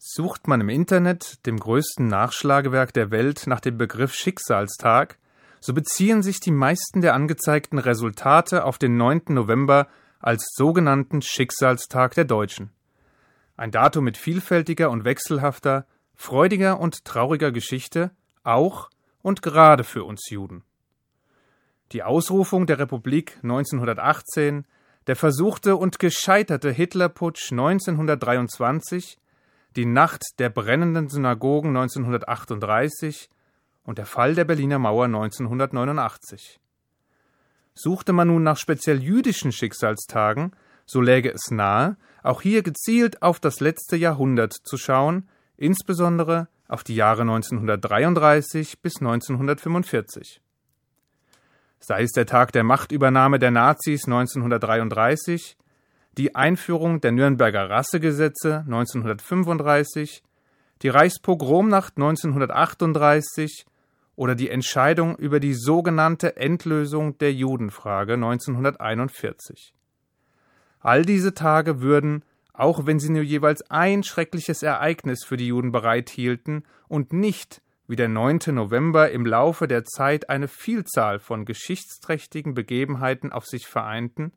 [0.00, 5.18] Sucht man im Internet, dem größten Nachschlagewerk der Welt, nach dem Begriff Schicksalstag,
[5.60, 9.22] so beziehen sich die meisten der angezeigten Resultate auf den 9.
[9.30, 9.88] November
[10.20, 12.70] als sogenannten Schicksalstag der Deutschen.
[13.56, 15.84] Ein Datum mit vielfältiger und wechselhafter,
[16.14, 18.12] freudiger und trauriger Geschichte,
[18.44, 18.90] auch
[19.20, 20.62] und gerade für uns Juden.
[21.90, 24.64] Die Ausrufung der Republik 1918,
[25.08, 29.18] der versuchte und gescheiterte Hitlerputsch 1923,
[29.76, 33.28] die Nacht der brennenden Synagogen 1938
[33.84, 36.60] und der Fall der Berliner Mauer 1989.
[37.74, 40.52] Suchte man nun nach speziell jüdischen Schicksalstagen,
[40.84, 46.84] so läge es nahe, auch hier gezielt auf das letzte Jahrhundert zu schauen, insbesondere auf
[46.84, 50.40] die Jahre 1933 bis 1945.
[51.80, 55.56] Sei es der Tag der Machtübernahme der Nazis 1933,
[56.18, 60.24] die Einführung der Nürnberger Rassegesetze 1935,
[60.82, 63.64] die Reichspogromnacht 1938
[64.16, 69.72] oder die Entscheidung über die sogenannte Endlösung der Judenfrage 1941.
[70.80, 75.70] All diese Tage würden, auch wenn sie nur jeweils ein schreckliches Ereignis für die Juden
[75.70, 78.40] bereithielten und nicht wie der 9.
[78.48, 84.32] November im Laufe der Zeit eine Vielzahl von geschichtsträchtigen Begebenheiten auf sich vereinten,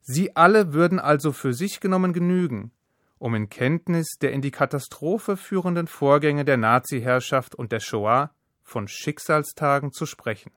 [0.00, 2.70] Sie alle würden also für sich genommen genügen,
[3.18, 8.30] um in Kenntnis der in die Katastrophe führenden Vorgänge der Nazi-Herrschaft und der Shoah
[8.62, 10.52] von Schicksalstagen zu sprechen.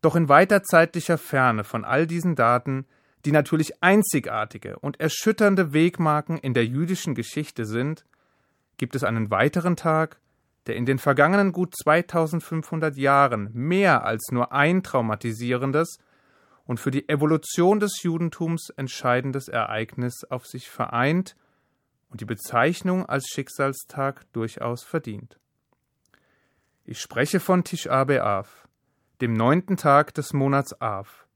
[0.00, 2.86] Doch in weiter zeitlicher Ferne von all diesen Daten,
[3.24, 8.04] die natürlich einzigartige und erschütternde Wegmarken in der jüdischen Geschichte sind,
[8.78, 10.18] gibt es einen weiteren Tag,
[10.66, 15.98] der in den vergangenen gut 2500 Jahren mehr als nur ein traumatisierendes
[16.72, 21.36] und für die Evolution des Judentums entscheidendes Ereignis auf sich vereint
[22.08, 25.38] und die Bezeichnung als Schicksalstag durchaus verdient.
[26.86, 28.46] Ich spreche von Tisha B'Av,
[29.20, 31.26] dem neunten Tag des Monats Av.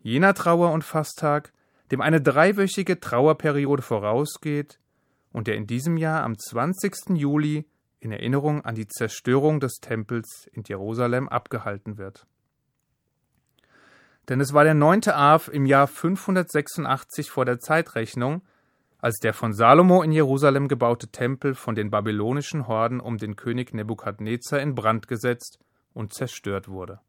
[0.00, 1.52] Jener Trauer- und Fasttag,
[1.92, 4.80] dem eine dreiwöchige Trauerperiode vorausgeht
[5.30, 7.10] und der in diesem Jahr am 20.
[7.10, 7.68] Juli
[8.00, 12.26] in Erinnerung an die Zerstörung des Tempels in Jerusalem abgehalten wird
[14.28, 18.42] denn es war der neunte Av im Jahr 586 vor der Zeitrechnung,
[18.98, 23.72] als der von Salomo in Jerusalem gebaute Tempel von den babylonischen Horden um den König
[23.72, 25.58] Nebukadnezar in Brand gesetzt
[25.94, 27.00] und zerstört wurde.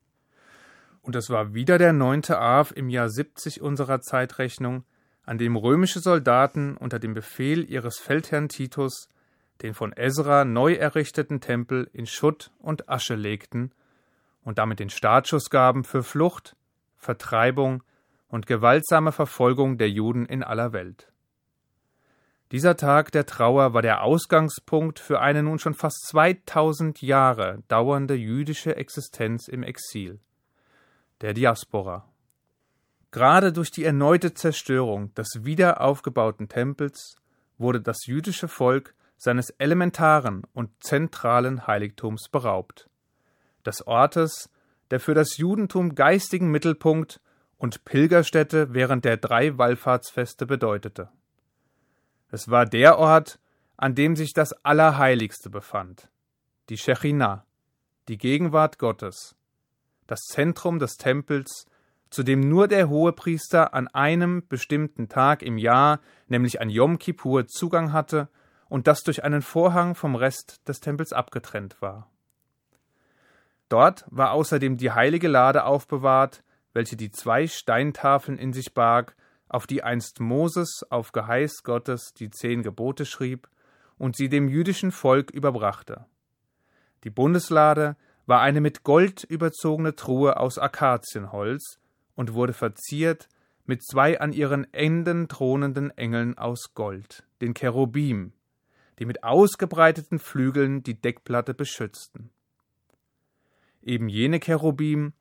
[1.02, 4.86] Und es war wieder der neunte Av im Jahr 70 unserer Zeitrechnung,
[5.24, 9.08] an dem römische Soldaten unter dem Befehl ihres Feldherrn Titus
[9.62, 13.72] den von Ezra neu errichteten Tempel in Schutt und Asche legten
[14.44, 16.56] und damit den Startschuss gaben für Flucht,
[17.02, 17.84] Vertreibung
[18.28, 21.12] und gewaltsame Verfolgung der Juden in aller Welt.
[22.52, 28.14] Dieser Tag der Trauer war der Ausgangspunkt für eine nun schon fast 2000 Jahre dauernde
[28.14, 30.20] jüdische Existenz im Exil,
[31.22, 32.08] der Diaspora.
[33.12, 37.18] Gerade durch die erneute Zerstörung des wiederaufgebauten Tempels
[37.58, 42.90] wurde das jüdische Volk seines elementaren und zentralen Heiligtums beraubt,
[43.66, 44.50] des Ortes,
[44.91, 47.22] der für das Judentum geistigen Mittelpunkt
[47.57, 51.09] und Pilgerstätte während der drei Wallfahrtsfeste bedeutete.
[52.29, 53.40] Es war der Ort,
[53.78, 56.09] an dem sich das Allerheiligste befand,
[56.69, 57.46] die Shechinah,
[58.07, 59.35] die Gegenwart Gottes,
[60.07, 61.66] das Zentrum des Tempels,
[62.09, 67.47] zu dem nur der Hohepriester an einem bestimmten Tag im Jahr, nämlich an Yom Kippur,
[67.47, 68.28] Zugang hatte
[68.68, 72.11] und das durch einen Vorhang vom Rest des Tempels abgetrennt war.
[73.72, 76.44] Dort war außerdem die heilige Lade aufbewahrt,
[76.74, 79.16] welche die zwei Steintafeln in sich barg,
[79.48, 83.48] auf die einst Moses auf Geheiß Gottes die zehn Gebote schrieb
[83.98, 86.06] und sie dem jüdischen Volk überbrachte.
[87.06, 87.96] Die Bundeslade
[88.26, 91.80] war eine mit Gold überzogene Truhe aus Akazienholz
[92.16, 93.30] und wurde verziert
[93.66, 98.34] mit zwei an ihren Enden thronenden Engeln aus Gold, den Cherubim,
[99.00, 102.32] die mit ausgebreiteten Flügeln die Deckplatte beschützten
[103.82, 105.14] eben jene Cherubim,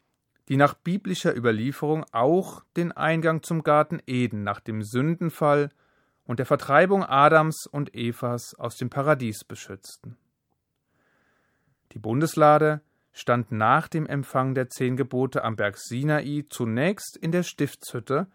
[0.49, 5.71] die nach biblischer Überlieferung auch den Eingang zum Garten Eden nach dem Sündenfall
[6.25, 10.17] und der Vertreibung Adams und Evas aus dem Paradies beschützten.
[11.93, 17.43] Die Bundeslade stand nach dem Empfang der zehn Gebote am Berg Sinai zunächst in der
[17.43, 18.27] Stiftshütte,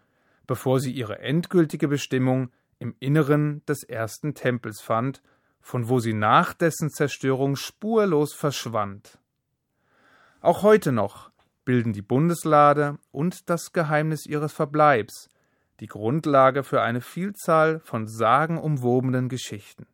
[0.48, 5.22] bevor sie ihre endgültige Bestimmung im Inneren des ersten Tempels fand,
[5.62, 9.19] von wo sie nach dessen Zerstörung spurlos verschwand.
[10.45, 11.31] Auch heute noch
[11.63, 15.27] bilden die Bundeslade und das Geheimnis ihres Verbleibs
[15.80, 19.88] die Grundlage für eine Vielzahl von sagenumwobenen Geschichten,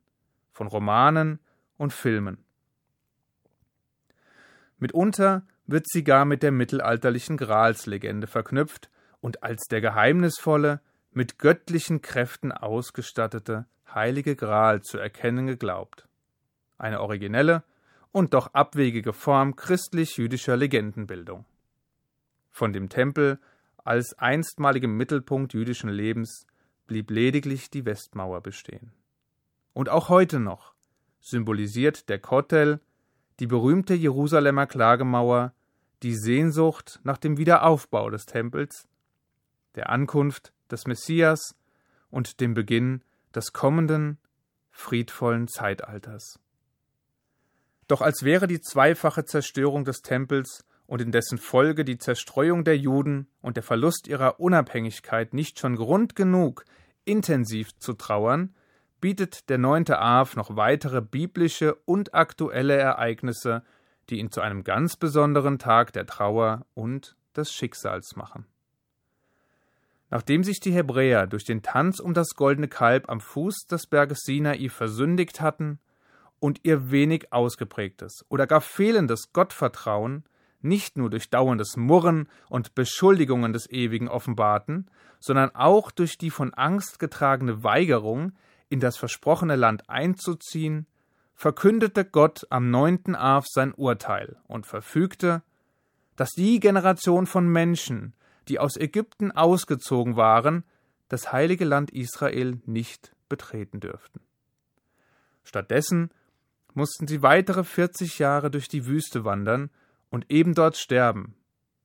[0.52, 1.40] von Romanen
[1.78, 2.44] und Filmen.
[4.78, 8.90] Mitunter wird sie gar mit der mittelalterlichen Gralslegende verknüpft
[9.22, 10.82] und als der geheimnisvolle,
[11.12, 16.10] mit göttlichen Kräften ausgestattete heilige Gral zu erkennen geglaubt.
[16.78, 17.64] Eine originelle
[18.12, 21.46] und doch abwegige Form christlich-jüdischer Legendenbildung.
[22.50, 23.40] Von dem Tempel
[23.84, 26.46] als einstmaligem Mittelpunkt jüdischen Lebens
[26.88, 28.92] blieb lediglich die Westmauer bestehen.
[29.74, 30.74] Und auch heute noch
[31.22, 32.82] symbolisiert der Kotel,
[33.40, 35.54] die berühmte Jerusalemer Klagemauer,
[36.04, 38.88] die Sehnsucht nach dem Wiederaufbau des Tempels,
[39.76, 41.56] der Ankunft des Messias
[42.10, 43.04] und dem Beginn
[43.34, 44.18] des kommenden,
[44.72, 46.40] friedvollen Zeitalters.
[47.92, 52.78] Doch als wäre die zweifache Zerstörung des Tempels und in dessen Folge die Zerstreuung der
[52.78, 56.64] Juden und der Verlust ihrer Unabhängigkeit nicht schon Grund genug,
[57.04, 58.56] intensiv zu trauern,
[59.02, 63.62] bietet der neunte Av noch weitere biblische und aktuelle Ereignisse,
[64.10, 68.46] die ihn zu einem ganz besonderen Tag der Trauer und des Schicksals machen.
[70.10, 74.22] Nachdem sich die Hebräer durch den Tanz um das goldene Kalb am Fuß des Berges
[74.22, 75.82] Sinai versündigt hatten
[76.42, 80.26] und ihr wenig ausgeprägtes oder gar fehlendes Gottvertrauen
[80.64, 84.90] nicht nur durch dauerndes Murren und Beschuldigungen des Ewigen offenbarten,
[85.20, 88.34] sondern auch durch die von Angst getragene Weigerung,
[88.70, 90.88] in das versprochene Land einzuziehen,
[91.36, 95.44] verkündete Gott am neunten Av sein Urteil und verfügte,
[96.16, 98.14] dass die Generation von Menschen,
[98.48, 100.64] die aus Ägypten ausgezogen waren,
[101.08, 104.22] das heilige Land Israel nicht betreten dürften.
[105.44, 106.12] Stattdessen
[106.74, 109.70] mussten sie weitere 40 Jahre durch die Wüste wandern
[110.10, 111.36] und eben dort sterben,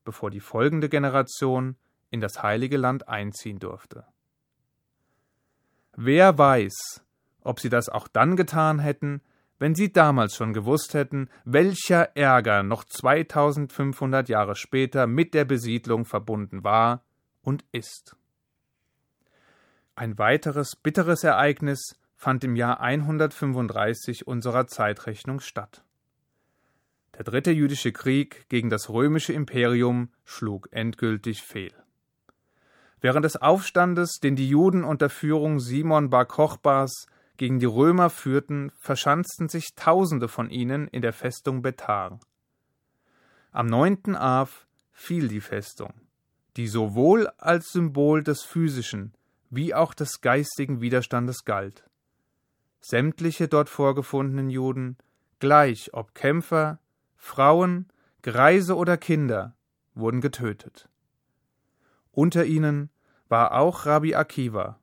[0.03, 1.75] bevor die folgende Generation
[2.09, 4.05] in das heilige Land einziehen durfte.
[5.95, 7.03] Wer weiß,
[7.41, 9.21] ob sie das auch dann getan hätten,
[9.59, 16.05] wenn sie damals schon gewusst hätten, welcher Ärger noch 2500 Jahre später mit der Besiedlung
[16.05, 17.03] verbunden war
[17.41, 18.15] und ist.
[19.95, 25.83] Ein weiteres bitteres Ereignis fand im Jahr 135 unserer Zeitrechnung statt.
[27.15, 31.73] Der dritte jüdische Krieg gegen das römische Imperium schlug endgültig fehl.
[32.99, 37.05] Während des Aufstandes, den die Juden unter Führung Simon Bar Kochbas
[37.37, 42.19] gegen die Römer führten, verschanzten sich Tausende von ihnen in der Festung Bettar.
[43.51, 44.15] Am 9.
[44.15, 45.93] Av fiel die Festung,
[46.57, 49.13] die sowohl als Symbol des physischen
[49.49, 51.86] wie auch des geistigen Widerstandes galt.
[52.79, 54.97] Sämtliche dort vorgefundenen Juden,
[55.39, 56.79] gleich ob Kämpfer,
[57.15, 57.87] Frauen,
[58.21, 59.55] Greise oder Kinder,
[59.95, 60.89] wurden getötet.
[62.11, 62.89] Unter ihnen
[63.29, 64.79] war auch Rabbi Akiva,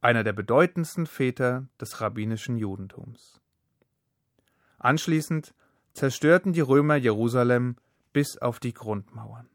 [0.00, 3.40] einer der bedeutendsten Väter des rabbinischen Judentums.
[4.78, 5.54] Anschließend
[5.92, 7.76] zerstörten die Römer Jerusalem
[8.12, 9.48] bis auf die Grundmauern.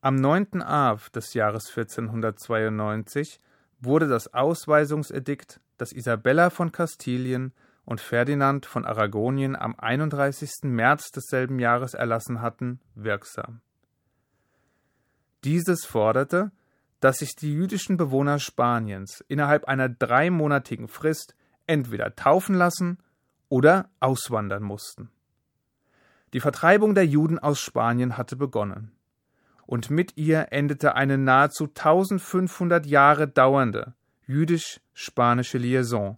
[0.00, 0.62] Am 9.
[0.62, 3.40] Av des Jahres 1492
[3.80, 7.52] wurde das Ausweisungsedikt, das Isabella von Kastilien
[7.84, 10.64] und Ferdinand von Aragonien am 31.
[10.64, 13.60] März desselben Jahres erlassen hatten, wirksam.
[15.44, 16.52] Dieses forderte,
[17.00, 21.34] dass sich die jüdischen Bewohner Spaniens innerhalb einer dreimonatigen Frist
[21.66, 22.98] entweder taufen lassen
[23.48, 25.10] oder auswandern mussten.
[26.34, 28.92] Die Vertreibung der Juden aus Spanien hatte begonnen,
[29.66, 33.94] und mit ihr endete eine nahezu 1500 Jahre dauernde
[34.30, 36.16] jüdisch-spanische Liaison,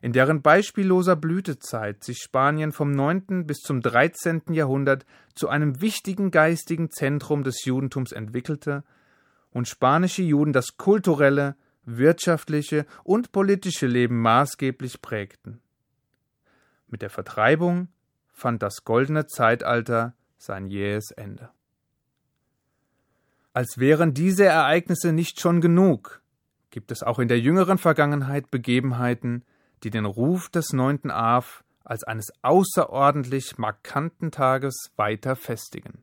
[0.00, 3.46] in deren beispielloser Blütezeit sich Spanien vom 9.
[3.46, 4.42] bis zum 13.
[4.50, 5.04] Jahrhundert
[5.34, 8.82] zu einem wichtigen geistigen Zentrum des Judentums entwickelte
[9.50, 11.54] und spanische Juden das kulturelle,
[11.84, 15.60] wirtschaftliche und politische Leben maßgeblich prägten.
[16.88, 17.88] Mit der Vertreibung
[18.32, 21.50] fand das goldene Zeitalter sein jähes Ende.
[23.52, 26.21] Als wären diese Ereignisse nicht schon genug,
[26.72, 29.44] gibt es auch in der jüngeren Vergangenheit Begebenheiten,
[29.84, 36.02] die den Ruf des neunten Av als eines außerordentlich markanten Tages weiter festigen.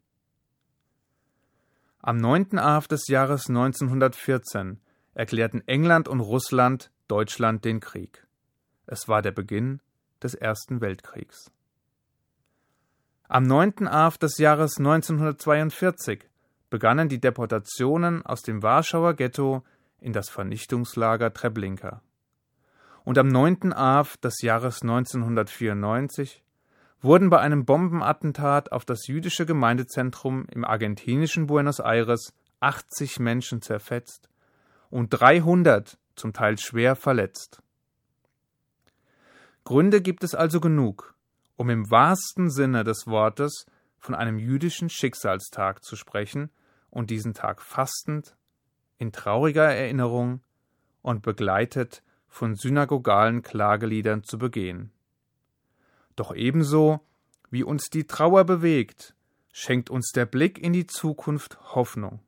[2.01, 2.57] Am 9.
[2.59, 4.79] Av des Jahres 1914
[5.13, 8.25] erklärten England und Russland Deutschland den Krieg.
[8.85, 9.81] Es war der Beginn
[10.21, 11.51] des Ersten Weltkriegs.
[13.27, 13.87] Am 9.
[13.87, 16.29] Av des Jahres 1942
[16.69, 19.63] begannen die Deportationen aus dem Warschauer Ghetto
[20.01, 22.01] in das Vernichtungslager Treblinka.
[23.03, 23.73] Und am 9.
[23.73, 26.43] Av des Jahres 1994
[27.01, 34.29] wurden bei einem Bombenattentat auf das jüdische Gemeindezentrum im argentinischen Buenos Aires 80 Menschen zerfetzt
[34.89, 37.61] und 300 zum Teil schwer verletzt.
[39.63, 41.15] Gründe gibt es also genug,
[41.55, 43.65] um im wahrsten Sinne des Wortes
[43.99, 46.49] von einem jüdischen Schicksalstag zu sprechen
[46.89, 48.35] und diesen Tag fastend,
[48.99, 50.41] in trauriger Erinnerung
[51.01, 54.91] und begleitet von synagogalen Klageliedern zu begehen.
[56.15, 56.99] Doch ebenso,
[57.49, 59.15] wie uns die Trauer bewegt,
[59.51, 62.19] schenkt uns der Blick in die Zukunft Hoffnung.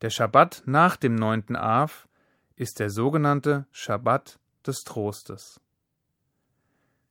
[0.00, 2.08] Der Schabbat nach dem neunten Av
[2.56, 5.60] ist der sogenannte Schabbat des Trostes.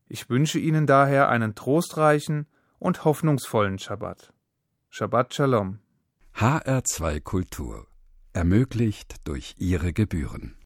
[0.07, 2.47] Ich wünsche Ihnen daher einen trostreichen
[2.79, 4.33] und hoffnungsvollen Schabbat.
[4.89, 5.79] Shabbat Shalom.
[6.35, 7.90] HR2 Kultur
[8.33, 10.55] ermöglicht durch ihre Gebühren.